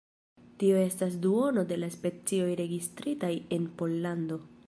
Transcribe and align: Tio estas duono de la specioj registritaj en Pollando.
Tio 0.61 0.79
estas 0.83 1.17
duono 1.25 1.65
de 1.73 1.77
la 1.83 1.91
specioj 1.97 2.49
registritaj 2.63 3.31
en 3.59 3.71
Pollando. 3.83 4.43